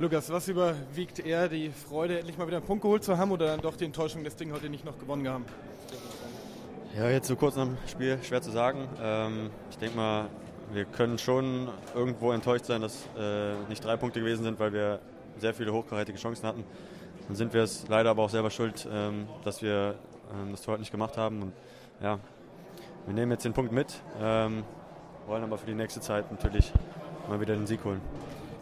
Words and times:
Lukas, 0.00 0.28
was 0.32 0.48
überwiegt 0.48 1.24
eher 1.24 1.48
die 1.48 1.70
Freude, 1.70 2.18
endlich 2.18 2.36
mal 2.36 2.48
wieder 2.48 2.56
einen 2.56 2.66
Punkt 2.66 2.82
geholt 2.82 3.04
zu 3.04 3.16
haben 3.16 3.30
oder 3.30 3.46
dann 3.46 3.60
doch 3.60 3.76
die 3.76 3.84
Enttäuschung, 3.84 4.24
das 4.24 4.34
Ding 4.34 4.52
heute 4.52 4.68
nicht 4.68 4.84
noch 4.84 4.98
gewonnen 4.98 5.28
haben? 5.28 5.44
Ja, 6.96 7.08
jetzt 7.08 7.28
so 7.28 7.36
kurz 7.36 7.54
nach 7.54 7.66
dem 7.66 7.76
Spiel 7.86 8.18
schwer 8.24 8.42
zu 8.42 8.50
sagen. 8.50 8.88
Ähm, 9.00 9.50
ich 9.70 9.78
denke 9.78 9.96
mal, 9.96 10.26
wir 10.72 10.84
können 10.84 11.16
schon 11.18 11.68
irgendwo 11.94 12.32
enttäuscht 12.32 12.64
sein, 12.64 12.82
dass 12.82 13.06
äh, 13.16 13.54
nicht 13.68 13.84
drei 13.84 13.96
Punkte 13.96 14.18
gewesen 14.18 14.42
sind, 14.42 14.58
weil 14.58 14.72
wir 14.72 14.98
sehr 15.38 15.54
viele 15.54 15.72
hochkarätige 15.72 16.18
Chancen 16.18 16.44
hatten. 16.44 16.64
Dann 17.28 17.36
sind 17.36 17.54
wir 17.54 17.62
es 17.62 17.86
leider 17.86 18.10
aber 18.10 18.24
auch 18.24 18.30
selber 18.30 18.50
schuld, 18.50 18.88
ähm, 18.92 19.28
dass 19.44 19.62
wir 19.62 19.94
ähm, 20.32 20.50
das 20.50 20.62
Tor 20.62 20.72
halt 20.72 20.80
nicht 20.80 20.90
gemacht 20.90 21.16
haben. 21.16 21.40
Und 21.40 21.52
ja, 22.02 22.18
wir 23.06 23.14
nehmen 23.14 23.30
jetzt 23.30 23.44
den 23.44 23.52
Punkt 23.52 23.70
mit, 23.70 23.94
ähm, 24.20 24.64
wollen 25.28 25.44
aber 25.44 25.56
für 25.56 25.66
die 25.66 25.74
nächste 25.74 26.00
Zeit 26.00 26.32
natürlich 26.32 26.72
mal 27.28 27.40
wieder 27.40 27.54
den 27.54 27.68
Sieg 27.68 27.84
holen. 27.84 28.00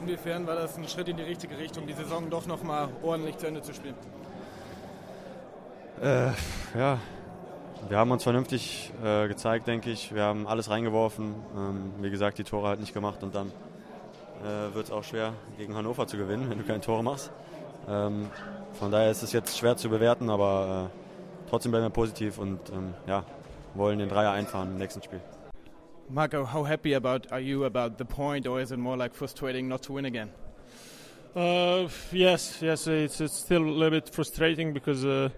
Inwiefern 0.02 0.48
war 0.48 0.56
das 0.56 0.76
ein 0.76 0.88
Schritt 0.88 1.08
in 1.08 1.16
die 1.16 1.22
richtige 1.22 1.56
Richtung, 1.56 1.86
die 1.86 1.92
Saison 1.92 2.28
doch 2.28 2.46
noch 2.46 2.64
mal 2.64 2.88
ordentlich 3.02 3.38
zu 3.38 3.46
Ende 3.46 3.62
zu 3.62 3.72
spielen? 3.72 3.94
Äh, 6.02 6.30
ja, 6.76 6.98
wir 7.88 7.98
haben 7.98 8.10
uns 8.10 8.24
vernünftig 8.24 8.92
äh, 9.04 9.28
gezeigt, 9.28 9.68
denke 9.68 9.90
ich. 9.90 10.12
Wir 10.12 10.24
haben 10.24 10.48
alles 10.48 10.70
reingeworfen. 10.70 11.36
Ähm, 11.56 11.92
wie 12.00 12.10
gesagt, 12.10 12.38
die 12.38 12.44
Tore 12.44 12.66
halt 12.66 12.80
nicht 12.80 12.94
gemacht 12.94 13.22
und 13.22 13.32
dann 13.36 13.52
äh, 14.42 14.74
wird 14.74 14.86
es 14.86 14.90
auch 14.90 15.04
schwer, 15.04 15.34
gegen 15.56 15.76
Hannover 15.76 16.08
zu 16.08 16.16
gewinnen, 16.16 16.50
wenn 16.50 16.58
du 16.58 16.64
keine 16.64 16.80
Tore 16.80 17.04
machst. 17.04 17.30
Ähm, 17.88 18.28
von 18.72 18.90
daher 18.90 19.12
ist 19.12 19.22
es 19.22 19.32
jetzt 19.32 19.56
schwer 19.56 19.76
zu 19.76 19.88
bewerten, 19.88 20.30
aber 20.30 20.90
äh, 20.90 21.48
trotzdem 21.48 21.70
bleiben 21.70 21.86
wir 21.86 21.90
positiv 21.90 22.38
und 22.38 22.58
ähm, 22.70 22.94
ja, 23.06 23.22
wollen 23.74 24.00
den 24.00 24.08
Dreier 24.08 24.32
einfahren 24.32 24.72
im 24.72 24.78
nächsten 24.78 25.00
Spiel. 25.00 25.20
Marco, 26.12 26.44
how 26.44 26.62
happy 26.64 26.92
about 26.92 27.32
are 27.32 27.40
you 27.40 27.64
about 27.64 27.96
the 27.96 28.04
point, 28.04 28.46
or 28.46 28.60
is 28.60 28.70
it 28.70 28.76
more 28.78 28.98
like 28.98 29.14
frustrating 29.14 29.66
not 29.66 29.82
to 29.84 29.92
win 29.92 30.04
again? 30.04 30.30
Uh, 31.34 31.88
yes, 32.12 32.58
yes, 32.60 32.86
it's, 32.86 33.18
it's 33.22 33.38
still 33.38 33.62
a 33.62 33.64
little 33.64 33.98
bit 33.98 34.10
frustrating 34.10 34.74
because 34.74 35.06
uh, 35.06 35.30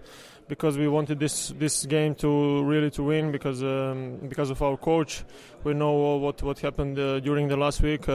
because 0.49 0.77
we 0.77 0.89
wanted 0.89 1.17
this 1.17 1.53
this 1.57 1.85
game 1.85 2.13
to 2.15 2.61
really 2.65 2.91
to 2.91 3.03
win 3.03 3.31
because 3.31 3.63
um, 3.63 4.17
because 4.27 4.49
of 4.49 4.61
our 4.61 4.75
coach. 4.75 5.23
We 5.63 5.73
know 5.73 6.17
what 6.17 6.43
what 6.43 6.59
happened 6.59 6.99
uh, 6.99 7.21
during 7.21 7.47
the 7.47 7.55
last 7.55 7.81
week. 7.81 8.09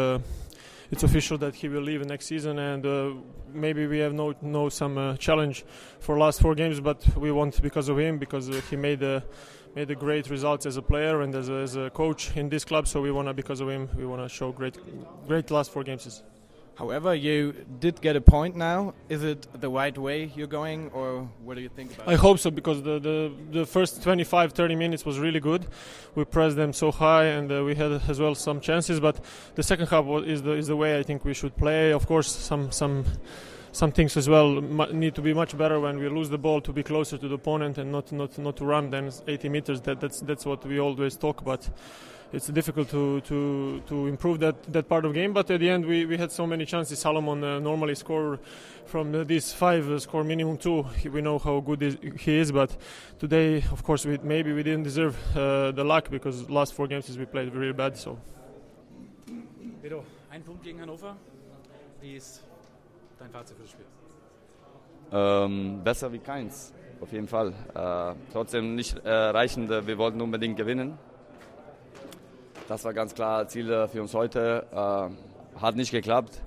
Uh, 0.91 0.93
it's 0.93 1.03
official 1.03 1.39
that 1.39 1.55
he 1.55 1.69
will 1.69 1.83
leave 1.83 2.05
next 2.05 2.27
season, 2.27 2.59
and 2.59 2.87
uh, 2.87 3.13
maybe 3.53 3.87
we 3.87 3.99
have 3.99 4.13
no 4.13 4.35
no 4.43 4.69
some 4.69 4.99
uh, 4.99 5.17
challenge 5.17 5.65
for 6.01 6.19
last 6.19 6.41
four 6.41 6.55
games, 6.55 6.81
but 6.81 7.07
we 7.17 7.31
want 7.33 7.61
because 7.63 7.89
of 7.89 7.99
him 7.99 8.19
because 8.19 8.49
he 8.71 8.77
made 8.77 9.03
a 9.03 9.23
made 9.75 9.91
a 9.91 9.95
great 9.95 10.29
results 10.31 10.67
as 10.67 10.77
a 10.77 10.83
player 10.83 11.23
and 11.23 11.35
as 11.35 11.49
a, 11.49 11.55
as 11.55 11.77
a 11.77 11.91
coach 11.91 12.37
in 12.37 12.49
this 12.49 12.65
club. 12.65 12.87
So 12.87 13.01
we 13.01 13.13
wanna 13.13 13.33
because 13.33 13.61
of 13.61 13.69
him 13.69 13.89
we 13.97 14.05
wanna 14.05 14.29
show 14.29 14.53
great 14.53 14.79
great 15.27 15.51
last 15.51 15.71
four 15.71 15.85
games. 15.85 16.23
However, 16.81 17.15
you 17.15 17.53
did 17.79 18.01
get 18.01 18.17
a 18.17 18.23
point 18.23 18.57
now. 18.57 18.95
Is 19.11 19.23
it 19.23 19.47
the 19.61 19.69
right 19.69 19.97
way 19.99 20.33
you're 20.35 20.47
going, 20.47 20.91
or 20.95 21.29
what 21.45 21.57
do 21.57 21.61
you 21.61 21.69
think 21.69 21.93
about 21.93 22.09
I 22.09 22.15
it? 22.15 22.21
hope 22.21 22.39
so 22.39 22.51
because 22.51 22.83
the, 22.83 22.99
the, 22.99 23.33
the 23.51 23.67
first 23.67 24.03
25 24.03 24.55
30 24.55 24.77
minutes 24.77 25.05
was 25.05 25.19
really 25.19 25.41
good. 25.41 25.67
We 26.15 26.25
pressed 26.25 26.57
them 26.57 26.73
so 26.73 26.91
high 26.91 27.27
and 27.27 27.53
uh, 27.53 27.65
we 27.65 27.75
had 27.75 27.93
as 28.09 28.19
well 28.19 28.35
some 28.35 28.63
chances, 28.63 28.99
but 28.99 29.21
the 29.57 29.63
second 29.63 29.89
half 29.89 30.07
is 30.25 30.41
the, 30.41 30.53
is 30.53 30.69
the 30.69 30.77
way 30.77 30.99
I 30.99 31.03
think 31.03 31.23
we 31.23 31.35
should 31.35 31.55
play. 31.55 31.93
Of 31.93 32.07
course, 32.07 32.35
some, 32.35 32.73
some, 32.73 33.05
some 33.73 33.93
things 33.93 34.17
as 34.17 34.29
well 34.29 34.61
need 34.61 35.15
to 35.15 35.23
be 35.23 35.33
much 35.33 35.57
better 35.57 35.79
when 35.81 35.99
we 35.99 36.09
lose 36.09 36.29
the 36.29 36.39
ball 36.39 36.61
to 36.61 36.73
be 36.73 36.83
closer 36.83 37.17
to 37.19 37.29
the 37.29 37.35
opponent 37.35 37.79
and 37.79 37.91
not, 37.93 38.11
not, 38.13 38.37
not 38.39 38.57
to 38.57 38.65
run 38.65 38.91
them 38.91 39.11
80 39.27 39.49
meters. 39.49 39.81
That, 39.83 40.01
that's, 40.01 40.21
that's 40.21 40.45
what 40.45 40.65
we 40.67 40.81
always 40.81 41.17
talk 41.17 41.41
about 41.41 41.69
it's 42.33 42.47
difficult 42.47 42.89
to, 42.91 43.21
to, 43.23 43.83
to 43.89 44.07
improve 44.07 44.39
that, 44.39 44.63
that 44.73 44.89
part 44.89 45.05
of 45.05 45.13
game. 45.15 45.33
But 45.33 45.51
at 45.51 45.59
the 45.59 45.69
end, 45.69 45.85
we, 45.85 46.07
we 46.07 46.17
had 46.17 46.31
so 46.31 46.47
many 46.47 46.65
chances. 46.65 47.01
Salomon 47.01 47.43
uh, 47.43 47.59
normally 47.59 47.97
score 47.97 48.39
from 48.87 49.13
uh, 49.15 49.25
these 49.25 49.53
five, 49.53 49.91
uh, 49.91 49.99
score 49.99 50.23
minimum 50.23 50.57
two. 50.57 50.87
We 51.11 51.23
know 51.23 51.41
how 51.41 51.59
good 51.59 51.83
is, 51.83 51.97
he 52.21 52.39
is, 52.39 52.53
but 52.53 52.77
today, 53.19 53.65
of 53.73 53.83
course, 53.83 54.07
we, 54.07 54.19
maybe 54.23 54.53
we 54.53 54.63
didn't 54.63 54.85
deserve 54.85 55.17
uh, 55.37 55.73
the 55.73 55.83
luck 55.83 56.09
because 56.09 56.49
last 56.49 56.75
four 56.75 56.87
games 56.87 57.17
we 57.19 57.25
played 57.25 57.53
really 57.53 57.73
bad. 57.73 57.97
So 57.97 58.17
ein 60.31 60.43
Punkt 60.43 60.63
gegen 60.63 60.81
Hannover. 60.81 61.17
Ist 62.03 62.43
dein 63.21 63.31
Fazit 63.31 63.57
für 63.57 63.63
das 63.63 63.71
Spiel? 63.71 63.87
Ähm, 65.13 65.81
besser 65.85 66.13
wie 66.13 66.19
keins, 66.19 66.73
auf 67.01 67.13
jeden 67.13 67.29
Fall. 67.29 67.53
Äh, 67.75 68.15
trotzdem 68.33 68.75
nicht 68.75 68.99
äh, 69.05 69.11
reichend. 69.11 69.71
Wir 69.71 69.99
wollten 69.99 70.21
unbedingt 70.21 70.57
gewinnen. 70.57 70.99
Das 72.69 72.85
war 72.85 72.95
ganz 72.95 73.15
klar 73.15 73.47
Ziel 73.49 73.71
äh, 73.71 73.89
für 73.89 74.01
uns 74.01 74.15
heute. 74.15 74.67
Äh, 74.73 75.61
hat 75.61 75.77
nicht 75.77 75.91
geklappt. 75.91 76.41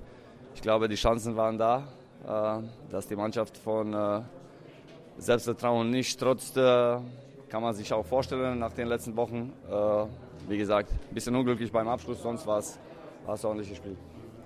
Ich 0.54 0.62
glaube, 0.62 0.88
die 0.88 0.94
Chancen 0.96 1.36
waren 1.36 1.58
da, 1.58 1.84
äh, 2.26 2.62
dass 2.90 3.06
die 3.06 3.16
Mannschaft 3.16 3.56
von 3.56 3.92
äh, 3.92 4.22
Selbstvertrauen 5.18 5.90
nicht 5.90 6.18
trotz, 6.18 6.56
äh, 6.56 6.98
kann 7.48 7.62
man 7.62 7.74
sich 7.74 7.92
auch 7.92 8.04
vorstellen 8.04 8.58
nach 8.58 8.72
den 8.72 8.88
letzten 8.88 9.14
Wochen. 9.16 9.52
Wie 10.48 10.58
gesagt, 10.58 10.90
ein 10.90 11.14
bisschen 11.14 11.36
unglücklich 11.36 11.70
beim 11.70 11.86
Abschluss, 11.86 12.20
sonst 12.20 12.44
war 12.48 12.58
es 12.58 12.78
ein 13.24 13.30
ordentliches 13.30 13.76
Spiel. 13.76 13.96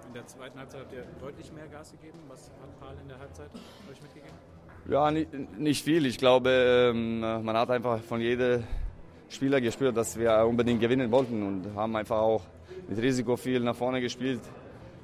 In 0.09 0.15
der 0.15 0.27
zweiten 0.27 0.59
Halbzeit 0.59 0.81
habt 0.81 0.93
ihr 0.95 1.05
deutlich 1.21 1.53
mehr 1.53 1.67
Gas 1.67 1.93
gegeben. 1.93 2.19
Was 2.29 2.51
hat 2.63 2.81
Paul 2.81 2.97
in 3.03 3.09
der 3.09 3.19
Halbzeit 3.19 3.51
euch 3.91 4.01
mitgegeben? 4.01 4.35
Ja, 4.89 5.11
nicht, 5.11 5.59
nicht 5.59 5.85
viel. 5.85 6.07
Ich 6.07 6.17
glaube, 6.17 6.51
ähm, 6.51 7.21
man 7.21 7.55
hat 7.55 7.71
einfach 7.71 8.01
von 8.01 8.19
jedem 8.23 8.65
Spieler 9.29 9.61
gespürt, 9.61 9.95
dass 9.99 10.19
wir 10.19 10.47
unbedingt 10.47 10.81
gewinnen 10.81 11.11
wollten 11.11 11.43
und 11.43 11.75
haben 11.75 11.95
einfach 11.95 12.17
auch 12.17 12.43
mit 12.89 12.99
Risiko 12.99 13.37
viel 13.37 13.61
nach 13.61 13.77
vorne 13.77 14.01
gespielt. 14.01 14.41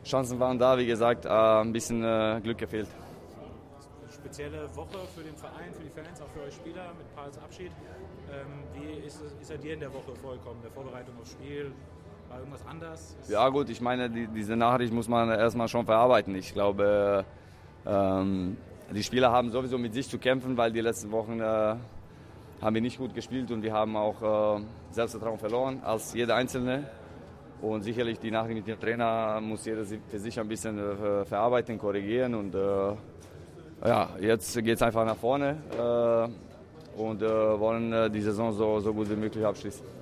Chancen 0.06 0.40
waren 0.40 0.58
da, 0.58 0.78
wie 0.78 0.86
gesagt, 0.86 1.26
äh, 1.26 1.28
ein 1.28 1.72
bisschen 1.72 2.02
äh, 2.02 2.40
Glück 2.42 2.56
gefehlt. 2.56 2.88
Spezielle 4.10 4.74
Woche 4.74 5.00
für 5.14 5.22
den 5.22 5.36
Verein, 5.36 5.70
für 5.74 5.82
die 5.82 5.90
Fans, 5.90 6.22
auch 6.22 6.28
für 6.28 6.40
euch 6.46 6.54
Spieler 6.54 6.94
mit 6.96 7.14
Pauls 7.14 7.36
Abschied. 7.36 7.72
Ähm, 8.32 8.64
wie 8.72 9.06
ist, 9.06 9.20
ist 9.38 9.50
er 9.50 9.58
dir 9.58 9.74
in 9.74 9.80
der 9.80 9.92
Woche 9.92 10.16
vorgekommen, 10.16 10.62
der 10.62 10.70
Vorbereitung 10.70 11.14
aufs 11.20 11.32
Spiel? 11.32 11.72
War 12.34 12.40
irgendwas 12.40 12.66
anders? 12.66 13.16
Ist 13.20 13.30
Ja 13.30 13.48
gut, 13.48 13.70
ich 13.70 13.80
meine, 13.80 14.10
die, 14.10 14.26
diese 14.26 14.56
Nachricht 14.56 14.92
muss 14.92 15.06
man 15.06 15.28
erstmal 15.28 15.68
schon 15.68 15.86
verarbeiten. 15.86 16.34
Ich 16.34 16.52
glaube, 16.52 17.24
ähm, 17.86 18.56
die 18.90 19.04
Spieler 19.04 19.30
haben 19.30 19.52
sowieso 19.52 19.78
mit 19.78 19.94
sich 19.94 20.08
zu 20.08 20.18
kämpfen, 20.18 20.56
weil 20.56 20.72
die 20.72 20.80
letzten 20.80 21.12
Wochen 21.12 21.38
äh, 21.38 21.44
haben 22.60 22.74
wir 22.74 22.80
nicht 22.80 22.98
gut 22.98 23.14
gespielt 23.14 23.52
und 23.52 23.62
wir 23.62 23.72
haben 23.72 23.96
auch 23.96 24.58
äh, 24.58 24.64
Selbstvertrauen 24.90 25.38
verloren 25.38 25.80
als 25.84 26.12
jeder 26.12 26.34
Einzelne. 26.34 26.90
Und 27.62 27.82
sicherlich 27.82 28.18
die 28.18 28.32
Nachricht 28.32 28.56
mit 28.56 28.66
dem 28.66 28.80
Trainer 28.80 29.40
muss 29.40 29.64
jeder 29.64 29.84
für 29.84 30.18
sich 30.18 30.40
ein 30.40 30.48
bisschen 30.48 30.76
äh, 30.76 31.24
verarbeiten, 31.24 31.78
korrigieren. 31.78 32.34
Und 32.34 32.52
äh, 32.56 33.86
ja, 33.86 34.08
jetzt 34.20 34.52
geht 34.56 34.74
es 34.74 34.82
einfach 34.82 35.04
nach 35.04 35.16
vorne 35.16 35.56
äh, 35.78 37.00
und 37.00 37.22
äh, 37.22 37.60
wollen 37.60 38.12
die 38.12 38.20
Saison 38.22 38.52
so, 38.52 38.80
so 38.80 38.92
gut 38.92 39.08
wie 39.08 39.14
möglich 39.14 39.46
abschließen. 39.46 39.94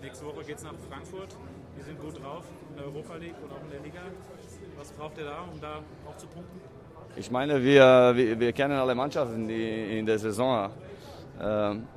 Nächste 0.00 0.26
Woche 0.26 0.44
geht 0.44 0.58
es 0.58 0.62
nach 0.62 0.74
Frankfurt. 0.88 1.34
Die 1.76 1.82
sind 1.82 2.00
gut 2.00 2.22
drauf 2.22 2.44
in 2.70 2.76
der 2.76 2.86
Europa 2.86 3.16
League 3.16 3.34
und 3.42 3.50
auch 3.50 3.62
in 3.64 3.70
der 3.70 3.80
Liga. 3.80 4.00
Was 4.78 4.92
braucht 4.92 5.18
ihr 5.18 5.24
da, 5.24 5.40
um 5.52 5.60
da 5.60 5.80
auch 6.08 6.16
zu 6.16 6.26
punkten? 6.28 6.60
Ich 7.16 7.28
meine, 7.32 7.60
wir, 7.62 8.12
wir, 8.14 8.38
wir 8.38 8.52
kennen 8.52 8.78
alle 8.78 8.94
Mannschaften 8.94 9.48
die 9.48 9.98
in 9.98 10.06
der 10.06 10.20
Saison. 10.20 10.70
Ähm, 11.40 11.88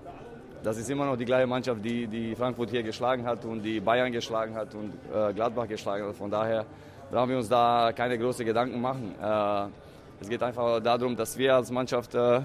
das 0.63 0.77
ist 0.77 0.89
immer 0.89 1.05
noch 1.05 1.15
die 1.15 1.25
gleiche 1.25 1.45
Mannschaft, 1.45 1.85
die, 1.85 2.07
die 2.07 2.35
Frankfurt 2.35 2.71
hier 2.71 2.81
geschlagen 2.81 3.23
hat 3.23 3.45
und 3.45 3.61
die 3.61 3.79
Bayern 3.79 4.11
geschlagen 4.11 4.55
hat 4.55 4.73
und 4.73 4.93
äh, 5.13 5.31
Gladbach 5.33 5.67
geschlagen 5.67 6.07
hat. 6.07 6.15
Von 6.15 6.31
daher 6.31 6.65
brauchen 7.11 7.29
wir 7.29 7.37
uns 7.37 7.49
da 7.49 7.91
keine 7.95 8.17
großen 8.17 8.43
Gedanken 8.43 8.81
machen. 8.81 9.13
Äh, 9.21 9.67
es 10.21 10.27
geht 10.27 10.41
einfach 10.41 10.79
darum, 10.79 11.15
dass 11.15 11.37
wir 11.37 11.55
als 11.55 11.69
Mannschaft 11.69 12.15
äh, 12.15 12.41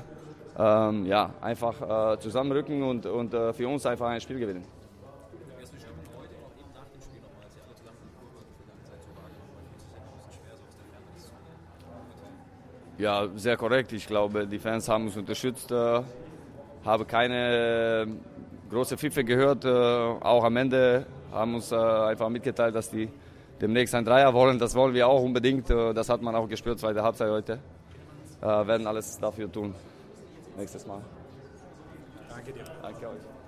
ähm, 0.59 1.07
ja, 1.07 1.31
einfach 1.41 2.15
äh, 2.15 2.19
zusammenrücken 2.19 2.83
und, 2.83 3.07
und 3.07 3.33
äh, 3.33 3.55
für 3.55 3.69
uns 3.69 3.87
einfach 3.87 4.09
ein 4.09 4.21
Spiel 4.21 4.39
gewinnen. 4.39 4.76
Ja, 12.99 13.29
sehr 13.37 13.57
korrekt. 13.59 13.93
Ich 13.93 14.07
glaube, 14.07 14.47
die 14.47 14.59
Fans 14.59 14.89
haben 14.89 15.05
uns 15.05 15.17
unterstützt. 15.17 15.71
Äh, 15.71 16.03
habe 16.85 17.05
keine 17.05 18.07
äh, 18.07 18.71
große 18.71 18.97
Pfiffe 18.97 19.23
gehört. 19.23 19.65
Äh, 19.65 19.69
auch 19.69 20.45
am 20.45 20.57
Ende 20.57 21.05
haben 21.31 21.55
uns 21.57 21.73
äh, 21.73 21.77
einfach 21.77 22.31
mitgeteilt, 22.31 22.75
dass 22.75 22.91
die 22.91 23.11
demnächst 23.61 23.95
ein 23.95 24.05
Dreier 24.05 24.33
wollen. 24.33 24.59
Das 24.59 24.75
wollen 24.75 24.95
wir 24.95 25.07
auch 25.09 25.23
unbedingt. 25.23 25.69
Äh, 25.69 25.93
das 25.93 26.09
hat 26.09 26.23
man 26.23 26.35
auch 26.35 26.49
gespürt, 26.49 26.79
zweite 26.79 27.03
Halbzeit 27.03 27.29
heute. 27.29 27.59
Äh, 28.41 28.47
werden 28.47 28.87
alles 28.87 29.19
dafür 29.19 29.53
tun. 29.53 29.75
Nächstes 30.57 30.87
Mal. 30.87 31.03
Danke 32.31 32.53
dir. 32.53 32.65
Danke 32.81 33.09
euch. 33.09 33.46